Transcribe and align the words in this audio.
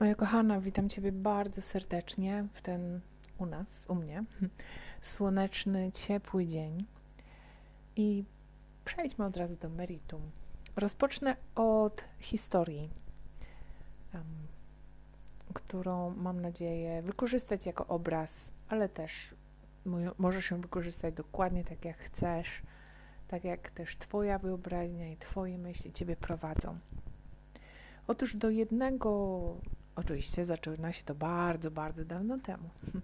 Moja 0.00 0.14
kochana, 0.14 0.60
witam 0.60 0.88
Ciebie 0.88 1.12
bardzo 1.12 1.62
serdecznie 1.62 2.46
w 2.52 2.62
ten 2.62 3.00
u 3.38 3.46
nas, 3.46 3.86
u 3.88 3.94
mnie, 3.94 4.24
słoneczny, 5.02 5.92
ciepły 5.92 6.46
dzień. 6.46 6.84
I 7.96 8.24
przejdźmy 8.84 9.24
od 9.24 9.36
razu 9.36 9.56
do 9.56 9.68
meritum. 9.68 10.20
Rozpocznę 10.76 11.36
od 11.54 12.04
historii, 12.18 12.90
um, 14.14 14.24
którą 15.54 16.14
mam 16.14 16.40
nadzieję 16.40 17.02
wykorzystać 17.02 17.66
jako 17.66 17.86
obraz, 17.86 18.50
ale 18.68 18.88
też 18.88 19.34
możesz 20.18 20.50
ją 20.50 20.60
wykorzystać 20.60 21.14
dokładnie 21.14 21.64
tak, 21.64 21.84
jak 21.84 21.98
chcesz, 21.98 22.62
tak 23.28 23.44
jak 23.44 23.70
też 23.70 23.96
Twoja 23.96 24.38
wyobraźnia 24.38 25.12
i 25.12 25.16
Twoje 25.16 25.58
myśli 25.58 25.92
Ciebie 25.92 26.16
prowadzą. 26.16 26.78
Otóż 28.06 28.36
do 28.36 28.50
jednego 28.50 29.56
Oczywiście 29.98 30.44
zaczyna 30.44 30.92
się 30.92 31.04
to 31.04 31.14
bardzo, 31.14 31.70
bardzo 31.70 32.04
dawno 32.04 32.38
temu. 32.38 32.70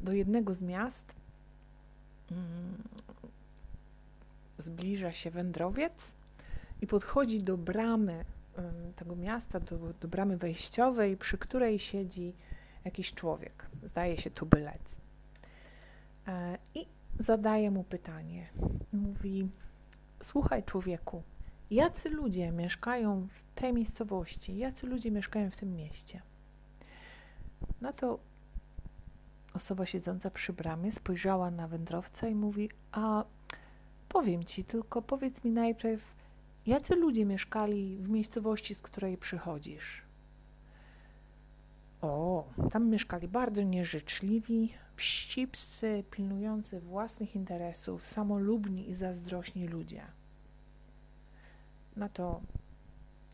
Do 0.00 0.12
jednego 0.12 0.54
z 0.54 0.62
miast 0.62 1.14
mm, 2.30 2.82
zbliża 4.58 5.12
się 5.12 5.30
wędrowiec 5.30 6.16
i 6.82 6.86
podchodzi 6.86 7.42
do 7.42 7.58
bramy 7.58 8.24
tego 8.96 9.16
miasta, 9.16 9.60
do, 9.60 9.78
do 10.00 10.08
bramy 10.08 10.36
wejściowej, 10.36 11.16
przy 11.16 11.38
której 11.38 11.78
siedzi 11.78 12.34
jakiś 12.84 13.14
człowiek. 13.14 13.66
Zdaje 13.82 14.16
się 14.16 14.30
tubylec. 14.30 15.00
E, 16.28 16.58
I 16.74 16.86
zadaje 17.18 17.70
mu 17.70 17.84
pytanie. 17.84 18.46
Mówi: 18.92 19.48
Słuchaj, 20.22 20.64
człowieku, 20.64 21.22
jacy 21.70 22.10
ludzie 22.10 22.52
mieszkają 22.52 23.28
w 23.28 23.60
tej 23.60 23.72
miejscowości, 23.72 24.58
jacy 24.58 24.86
ludzie 24.86 25.10
mieszkają 25.10 25.50
w 25.50 25.56
tym 25.56 25.74
mieście. 25.74 26.22
Na 27.80 27.92
to 27.92 28.18
osoba 29.54 29.86
siedząca 29.86 30.30
przy 30.30 30.52
bramie 30.52 30.92
spojrzała 30.92 31.50
na 31.50 31.68
wędrowca 31.68 32.28
i 32.28 32.34
mówi: 32.34 32.70
A 32.92 33.24
powiem 34.08 34.44
ci, 34.44 34.64
tylko 34.64 35.02
powiedz 35.02 35.44
mi 35.44 35.50
najpierw, 35.50 36.02
jacy 36.66 36.96
ludzie 36.96 37.24
mieszkali 37.24 37.98
w 37.98 38.08
miejscowości, 38.08 38.74
z 38.74 38.82
której 38.82 39.16
przychodzisz? 39.16 40.02
O, 42.02 42.44
tam 42.70 42.88
mieszkali 42.88 43.28
bardzo 43.28 43.62
nieżyczliwi, 43.62 44.74
wścibscy, 44.96 46.04
pilnujący 46.10 46.80
własnych 46.80 47.36
interesów, 47.36 48.06
samolubni 48.06 48.90
i 48.90 48.94
zazdrośni 48.94 49.68
ludzie. 49.68 50.02
Na 51.96 52.08
to 52.08 52.40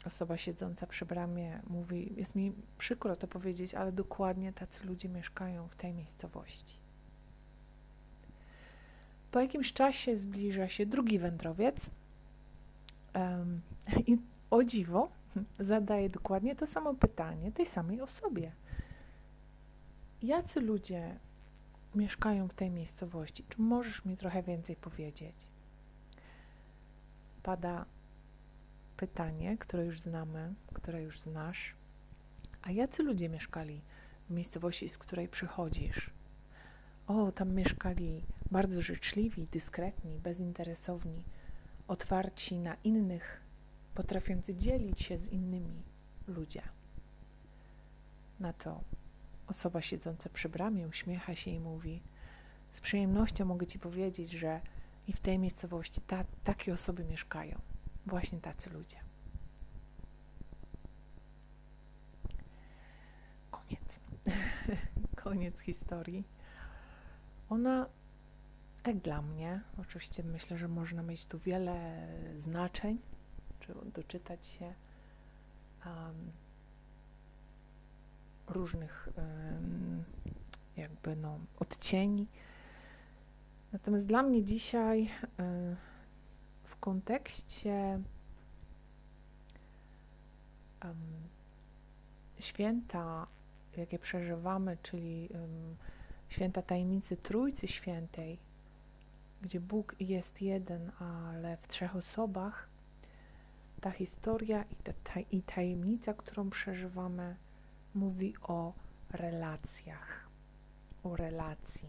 osoba 0.05 0.37
siedząca 0.37 0.87
przy 0.87 1.07
bramie 1.07 1.61
mówi: 1.67 2.13
Jest 2.17 2.35
mi 2.35 2.53
przykro 2.79 3.17
to 3.17 3.27
powiedzieć, 3.27 3.75
ale 3.75 3.93
dokładnie 3.93 4.53
tacy 4.53 4.87
ludzie 4.87 5.09
mieszkają 5.09 5.69
w 5.69 5.77
tej 5.77 5.93
miejscowości. 5.93 6.77
Po 9.31 9.41
jakimś 9.41 9.73
czasie 9.73 10.17
zbliża 10.17 10.69
się 10.69 10.87
drugi 10.87 11.19
wędrowiec 11.19 11.91
um, 13.15 13.61
i 14.07 14.19
o 14.51 14.65
dziwo 14.65 15.09
zadaje 15.59 16.11
dokładnie 16.11 16.57
to 16.57 16.67
samo 16.67 16.95
pytanie 16.95 17.53
tej 17.53 17.67
samej 17.67 18.01
osobie. 18.01 18.53
Jacy 20.23 20.61
ludzie 20.61 21.19
mieszkają 21.95 22.49
w 22.49 22.55
tej 22.55 22.71
miejscowości? 22.71 23.45
Czy 23.49 23.61
możesz 23.61 24.05
mi 24.05 24.17
trochę 24.17 24.43
więcej 24.43 24.77
powiedzieć? 24.77 25.37
Pada 27.43 27.85
pytanie, 29.03 29.59
które 29.59 29.85
już 29.85 30.01
znamy, 30.01 30.55
które 30.75 31.03
już 31.03 31.21
znasz. 31.21 31.75
A 32.63 32.71
jacy 32.71 33.03
ludzie 33.03 33.29
mieszkali 33.29 33.83
w 34.29 34.31
miejscowości, 34.31 34.89
z 34.89 34.99
której 34.99 35.29
przychodzisz? 35.29 36.11
O, 37.07 37.33
tam 37.33 37.55
mieszkali 37.55 38.25
bardzo 38.51 38.83
życzliwi, 38.83 39.47
dyskretni, 39.53 40.19
bezinteresowni, 40.19 41.25
otwarci 41.89 42.59
na 42.59 42.77
innych, 42.85 43.41
potrafiący 43.95 44.55
dzielić 44.55 45.03
się 45.03 45.19
z 45.19 45.29
innymi 45.29 45.83
ludzie. 46.29 46.63
Na 48.41 48.53
to 48.53 48.81
osoba 49.47 49.81
siedząca 49.81 50.31
przy 50.31 50.49
bramie 50.49 50.89
uśmiecha 50.89 51.35
się 51.35 51.51
i 51.51 51.61
mówi: 51.61 52.03
Z 52.73 52.81
przyjemnością 52.81 53.45
mogę 53.45 53.67
Ci 53.67 53.79
powiedzieć, 53.79 54.31
że 54.31 54.61
i 55.07 55.13
w 55.13 55.21
tej 55.21 55.39
miejscowości 55.39 56.01
ta, 56.01 56.25
takie 56.45 56.73
osoby 56.73 57.05
mieszkają. 57.05 57.72
Właśnie 58.07 58.41
tacy 58.41 58.71
ludzie. 58.71 58.97
Koniec. 63.51 64.01
Koniec 65.25 65.61
historii. 65.61 66.25
Ona, 67.51 67.87
jak 68.87 68.99
dla 68.99 69.23
mnie, 69.23 69.61
oczywiście 69.79 70.23
myślę, 70.25 70.59
że 70.59 70.69
można 70.69 71.03
mieć 71.03 71.27
tu 71.27 71.39
wiele 71.39 72.07
znaczeń, 72.39 72.99
czy 73.61 73.75
doczytać 73.95 74.47
się 74.47 74.75
um, 75.87 76.33
różnych 78.49 79.09
um, 79.17 80.05
jakby 80.77 81.17
no, 81.17 81.39
odcieni. 81.59 82.27
Natomiast 83.73 84.07
dla 84.07 84.23
mnie 84.23 84.45
dzisiaj 84.45 85.11
um, 85.39 85.77
kontekście 86.83 88.01
um, 90.85 90.97
święta, 92.41 93.27
jakie 93.77 93.99
przeżywamy, 93.99 94.77
czyli 94.83 95.29
um, 95.35 95.77
święta 96.29 96.63
tajemnicy 96.63 97.17
Trójcy 97.17 97.69
Świętej, 97.69 98.39
gdzie 99.43 99.61
Bóg 99.61 99.95
jest 100.01 100.43
jeden, 100.43 100.93
ale 100.99 101.57
w 101.57 101.69
trzech 101.69 101.97
osobach, 101.97 102.69
ta 103.81 103.91
historia 103.91 104.63
i, 104.63 104.75
ta, 104.77 104.93
ta, 105.05 105.21
i 105.21 105.43
tajemnica, 105.43 106.15
którą 106.15 106.51
przeżywamy, 106.51 107.37
mówi 107.95 108.35
o 108.43 108.73
relacjach, 109.11 110.29
o 111.05 111.17
relacji. 111.17 111.89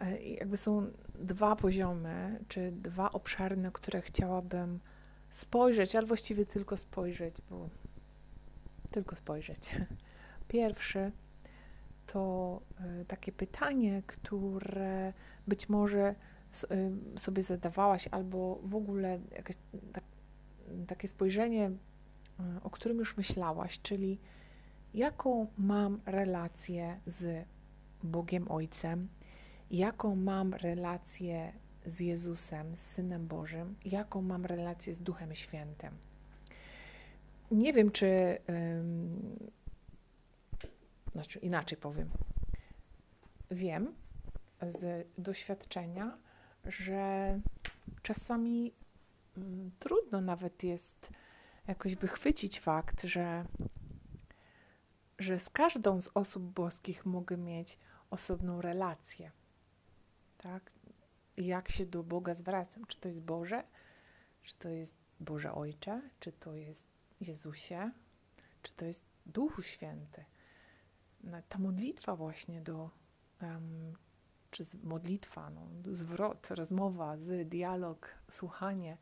E, 0.00 0.22
jakby 0.22 0.56
są 0.56 0.86
dwa 1.14 1.56
poziomy, 1.56 2.40
czy 2.48 2.72
dwa 2.72 3.12
obszary, 3.12 3.56
na 3.56 3.70
które 3.70 4.02
chciałabym 4.02 4.80
spojrzeć, 5.30 5.96
ale 5.96 6.06
właściwie 6.06 6.46
tylko 6.46 6.76
spojrzeć, 6.76 7.36
bo 7.50 7.68
tylko 8.90 9.16
spojrzeć. 9.16 9.76
Pierwszy 10.48 11.12
to 12.06 12.60
e, 12.80 13.04
takie 13.04 13.32
pytanie, 13.32 14.02
które 14.06 15.12
być 15.46 15.68
może 15.68 16.02
e, 16.04 16.14
sobie 17.18 17.42
zadawałaś, 17.42 18.08
albo 18.10 18.60
w 18.62 18.74
ogóle 18.74 19.20
jakieś 19.32 19.56
tak, 19.92 20.04
takie 20.86 21.08
spojrzenie, 21.08 21.70
o 22.62 22.70
którym 22.70 22.98
już 22.98 23.16
myślałaś, 23.16 23.80
czyli 23.80 24.18
jaką 24.94 25.46
mam 25.58 26.00
relację 26.06 27.00
z 27.06 27.46
Bogiem 28.02 28.50
Ojcem, 28.50 29.08
jaką 29.70 30.16
mam 30.16 30.54
relację 30.54 31.52
z 31.86 32.00
Jezusem, 32.00 32.76
z 32.76 32.80
Synem 32.80 33.26
Bożym, 33.26 33.74
jaką 33.84 34.22
mam 34.22 34.46
relację 34.46 34.94
z 34.94 35.00
Duchem 35.00 35.34
Świętym. 35.34 35.96
Nie 37.50 37.72
wiem, 37.72 37.90
czy. 37.90 38.38
znaczy, 41.12 41.38
inaczej 41.38 41.78
powiem. 41.78 42.10
Wiem 43.50 43.94
z 44.62 45.08
doświadczenia, 45.18 46.18
że 46.64 47.40
czasami 48.02 48.72
mm, 49.36 49.70
trudno 49.78 50.20
nawet 50.20 50.64
jest 50.64 51.10
jakoś 51.68 51.96
wychwycić 51.96 52.60
fakt, 52.60 53.02
że, 53.02 53.44
że 55.18 55.38
z 55.38 55.50
każdą 55.50 56.00
z 56.00 56.10
osób 56.14 56.42
boskich 56.42 57.06
mogę 57.06 57.36
mieć 57.36 57.78
osobną 58.10 58.60
relację 58.60 59.30
tak? 60.46 60.72
Jak 61.36 61.68
się 61.68 61.86
do 61.86 62.02
Boga 62.02 62.34
zwracam? 62.34 62.86
Czy 62.86 63.00
to 63.00 63.08
jest 63.08 63.22
Boże? 63.22 63.64
Czy 64.42 64.54
to 64.54 64.68
jest 64.68 64.94
Boże 65.20 65.54
Ojcze? 65.54 66.02
Czy 66.20 66.32
to 66.32 66.54
jest 66.54 66.86
Jezusie? 67.20 67.90
Czy 68.62 68.72
to 68.72 68.84
jest 68.84 69.04
Duchu 69.26 69.62
Święty? 69.62 70.24
No, 71.24 71.38
ta 71.48 71.58
modlitwa 71.58 72.16
właśnie 72.16 72.60
do, 72.60 72.90
um, 73.42 73.94
czy 74.50 74.64
modlitwa, 74.82 75.50
no, 75.50 75.68
zwrot, 75.94 76.50
rozmowa, 76.50 77.16
z 77.16 77.48
dialog, 77.48 78.08
słuchanie 78.30 78.96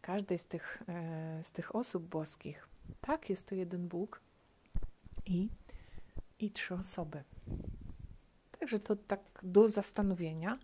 każdej 0.00 0.38
z 0.38 0.46
tych, 0.46 0.82
e, 0.88 1.44
z 1.44 1.50
tych 1.50 1.74
osób 1.74 2.08
boskich. 2.08 2.68
Tak, 3.00 3.30
jest 3.30 3.46
to 3.46 3.54
jeden 3.54 3.88
Bóg 3.88 4.20
i, 5.26 5.48
i 6.38 6.50
trzy 6.50 6.74
osoby. 6.74 7.24
Także 8.64 8.78
to 8.78 8.96
tak 8.96 9.20
do 9.42 9.68
zastanowienia, 9.68 10.58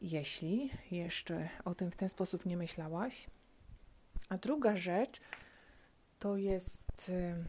jeśli 0.00 0.70
jeszcze 0.90 1.48
o 1.64 1.74
tym 1.74 1.90
w 1.90 1.96
ten 1.96 2.08
sposób 2.08 2.46
nie 2.46 2.56
myślałaś. 2.56 3.26
A 4.28 4.38
druga 4.38 4.76
rzecz 4.76 5.20
To 6.18 6.36
jest 6.36 7.08
y, 7.08 7.44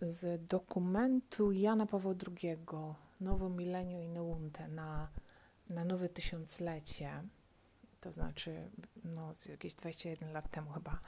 z 0.00 0.46
dokumentu 0.46 1.52
Jana 1.52 1.86
Pawła 1.86 2.14
II, 2.42 2.56
Nowe 3.20 3.50
Milenium 3.50 4.02
i 4.02 4.08
Neunte 4.08 4.68
na, 4.68 5.08
na 5.70 5.84
nowe 5.84 6.08
tysiąclecie. 6.08 7.22
To 8.00 8.12
znaczy, 8.12 8.70
no, 9.04 9.32
jakieś 9.48 9.74
21 9.74 10.32
lat 10.32 10.50
temu 10.50 10.70
chyba. 10.70 11.00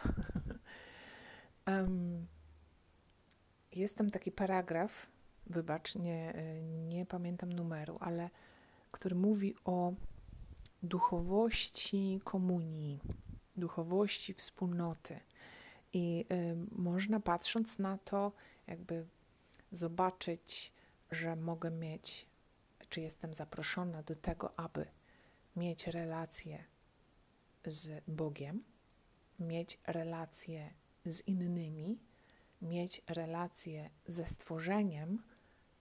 um, 1.76 2.26
jest 3.72 3.96
tam 3.96 4.10
taki 4.10 4.32
paragraf, 4.32 5.06
wybacz, 5.50 5.96
nie, 5.96 6.34
nie 6.88 7.06
pamiętam 7.06 7.52
numeru, 7.52 7.96
ale 8.00 8.30
który 8.92 9.14
mówi 9.16 9.54
o 9.64 9.92
duchowości 10.82 12.20
komunii, 12.24 13.00
duchowości 13.56 14.34
wspólnoty. 14.34 15.20
I 15.92 16.26
y, 16.32 16.56
można 16.72 17.20
patrząc 17.20 17.78
na 17.78 17.98
to, 17.98 18.32
jakby 18.66 19.06
zobaczyć, 19.72 20.72
że 21.10 21.36
mogę 21.36 21.70
mieć, 21.70 22.26
czy 22.88 23.00
jestem 23.00 23.34
zaproszona 23.34 24.02
do 24.02 24.16
tego, 24.16 24.58
aby 24.58 24.86
mieć 25.56 25.86
relacje 25.86 26.64
z 27.66 28.04
Bogiem, 28.08 28.64
mieć 29.40 29.78
relacje 29.86 30.70
z 31.06 31.20
innymi, 31.20 31.98
mieć 32.62 33.02
relacje 33.06 33.90
ze 34.06 34.26
stworzeniem 34.26 35.22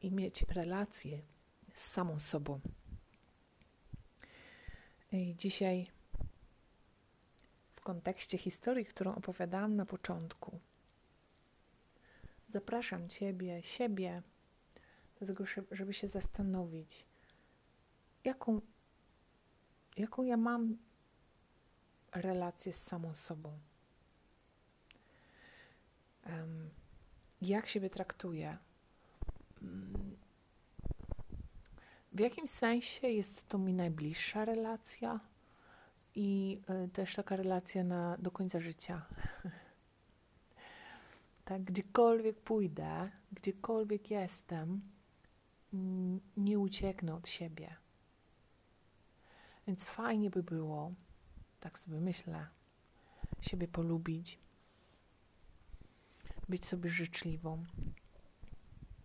i 0.01 0.11
mieć 0.11 0.41
relacje 0.41 1.21
z 1.75 1.87
samą 1.87 2.19
sobą. 2.19 2.59
I 5.11 5.35
dzisiaj, 5.35 5.87
w 7.75 7.81
kontekście 7.81 8.37
historii, 8.37 8.85
którą 8.85 9.15
opowiadałam 9.15 9.75
na 9.75 9.85
początku, 9.85 10.59
zapraszam 12.47 13.09
Ciebie, 13.09 13.63
siebie, 13.63 14.21
do 15.19 15.25
tego, 15.25 15.43
żeby 15.71 15.93
się 15.93 16.07
zastanowić, 16.07 17.05
jaką, 18.23 18.61
jaką 19.97 20.23
ja 20.23 20.37
mam 20.37 20.77
relację 22.11 22.73
z 22.73 22.83
samą 22.83 23.15
sobą. 23.15 23.59
Jak 27.41 27.67
siebie 27.67 27.89
traktuję? 27.89 28.57
W 32.13 32.19
jakim 32.19 32.47
sensie 32.47 33.07
jest 33.07 33.47
to 33.47 33.57
mi 33.57 33.73
najbliższa 33.73 34.45
relacja 34.45 35.19
i 36.15 36.61
y, 36.85 36.89
też 36.89 37.15
taka 37.15 37.35
relacja 37.35 37.83
na, 37.83 38.17
do 38.17 38.31
końca 38.31 38.59
życia. 38.59 39.05
tak, 41.45 41.63
gdziekolwiek 41.63 42.39
pójdę, 42.39 43.11
gdziekolwiek 43.31 44.11
jestem, 44.11 44.81
nie 46.37 46.59
ucieknę 46.59 47.15
od 47.15 47.27
siebie. 47.27 47.75
Więc 49.67 49.83
fajnie 49.83 50.29
by 50.29 50.43
było, 50.43 50.93
tak 51.59 51.79
sobie 51.79 52.01
myślę, 52.01 52.47
siebie 53.41 53.67
polubić, 53.67 54.39
być 56.49 56.65
sobie 56.65 56.89
życzliwą, 56.89 57.65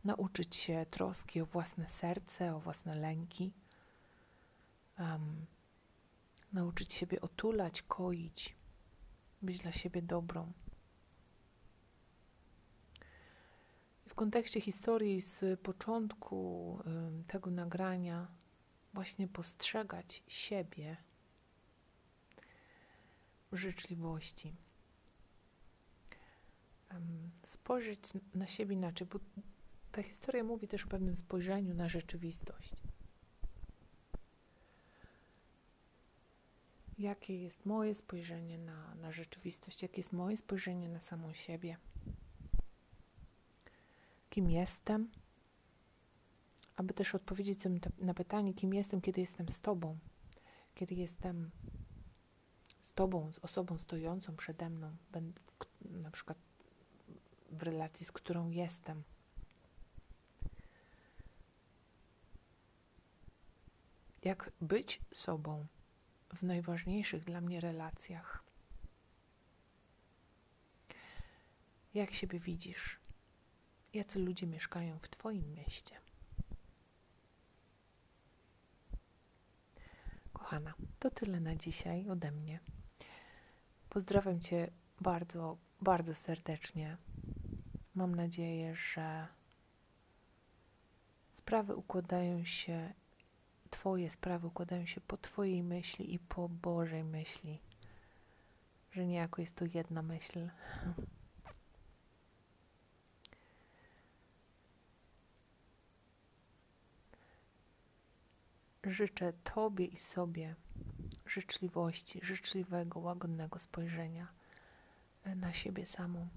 nauczyć 0.05 0.57
się 0.57 0.87
troski 0.91 1.41
o 1.41 1.47
własne 1.47 1.89
serce, 1.89 2.55
o 2.55 2.61
własne 2.61 2.95
lęki, 2.95 3.53
um, 4.99 5.47
nauczyć 6.53 6.93
siebie 6.93 7.21
otulać, 7.21 7.83
koić, 7.83 8.57
być 9.43 9.59
dla 9.59 9.73
siebie 9.73 10.03
dobrą. 10.03 10.53
W 14.09 14.15
kontekście 14.15 14.61
historii 14.61 15.21
z 15.21 15.61
początku 15.61 16.79
tego 17.27 17.51
nagrania, 17.51 18.27
właśnie 18.95 19.29
postrzegać 19.29 20.23
siebie 20.29 20.97
w 23.53 23.57
życzliwości. 23.57 24.55
Spojrzeć 27.43 28.01
na 28.35 28.47
siebie 28.47 28.75
inaczej, 28.75 29.07
bo 29.07 29.19
ta 29.95 30.03
historia 30.03 30.45
mówi 30.45 30.69
też 30.69 30.85
o 30.85 30.89
pewnym 30.89 31.17
spojrzeniu 31.17 31.75
na 31.75 31.89
rzeczywistość. 31.89 32.75
Jakie 36.99 37.43
jest 37.43 37.67
moje 37.67 37.95
spojrzenie 37.95 38.59
na, 38.59 38.95
na 38.95 39.13
rzeczywistość, 39.13 39.83
jakie 39.83 39.97
jest 39.97 40.13
moje 40.13 40.37
spojrzenie 40.37 40.89
na 40.89 41.01
samą 41.01 41.33
siebie? 41.33 41.77
Kim 44.31 44.51
jestem? 44.51 45.11
Aby 46.77 46.95
też 46.95 47.15
odpowiedzieć 47.15 47.63
sobie 47.63 47.81
na 47.99 48.15
pytanie, 48.15 48.55
kim 48.55 48.75
jestem, 48.75 49.01
kiedy 49.01 49.21
jestem 49.21 49.49
z 49.49 49.61
Tobą, 49.61 49.99
kiedy 50.75 50.95
jestem 50.95 51.51
z 52.81 52.93
Tobą, 52.93 53.33
z 53.33 53.39
osobą 53.39 53.79
stojącą 53.79 54.37
przede 54.37 54.71
mną, 54.71 54.97
na 55.81 56.11
przykład 56.11 56.39
w 57.51 57.63
relacji, 57.63 58.07
z 58.07 58.13
którą 58.13 58.51
jestem 58.51 59.03
jak 64.25 64.53
być 64.61 65.01
sobą 65.13 65.67
w 66.35 66.43
najważniejszych 66.43 67.25
dla 67.25 67.41
mnie 67.41 67.61
relacjach. 67.61 68.45
Jak 71.95 72.15
siebie 72.15 72.41
widzisz? 72.41 72.99
Jacy 73.93 74.19
ludzie 74.19 74.47
mieszkają 74.47 74.99
w 74.99 75.09
Twoim 75.09 75.53
mieście? 75.53 75.97
Kochana, 80.33 80.75
to 80.99 81.11
tyle 81.11 81.41
na 81.41 81.57
dzisiaj 81.57 82.09
ode 82.09 82.31
mnie. 82.31 82.61
Pozdrawiam 83.89 84.41
Cię 84.41 84.71
bardzo, 85.01 85.59
bardzo 85.81 86.15
serdecznie. 86.15 86.97
Mam 87.95 88.15
nadzieję, 88.15 88.75
że 88.77 89.29
sprawy 91.33 91.77
układają 91.77 92.45
się 92.45 92.95
Twoje 93.75 94.11
sprawy 94.11 94.47
układają 94.47 94.87
się 94.87 95.01
po 95.01 95.17
Twojej 95.17 95.63
myśli 95.63 96.15
i 96.15 96.19
po 96.19 96.49
Bożej 96.49 97.05
myśli, 97.05 97.61
że 98.93 99.07
niejako 99.07 99.41
jest 99.41 99.55
to 99.55 99.65
jedna 99.75 100.03
myśl. 100.03 100.51
Życzę 108.85 109.33
Tobie 109.33 109.85
i 109.87 109.97
sobie 109.97 110.55
życzliwości, 111.27 112.21
życzliwego, 112.23 113.01
łagodnego 113.01 113.59
spojrzenia 113.59 114.29
na 115.25 115.53
siebie 115.53 115.87
samą, 115.87 116.29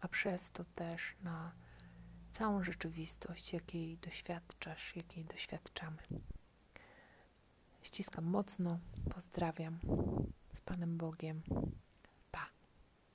a 0.00 0.08
przez 0.08 0.50
to 0.50 0.64
też 0.64 1.14
na 1.22 1.52
całą 2.32 2.62
rzeczywistość, 2.62 3.52
jakiej 3.52 3.98
doświadczasz, 3.98 4.96
jakiej 4.96 5.24
doświadczamy. 5.24 6.02
Ściskam 7.82 8.24
mocno, 8.24 8.78
pozdrawiam 9.14 9.78
z 10.54 10.60
Panem 10.60 10.96
Bogiem. 10.98 11.42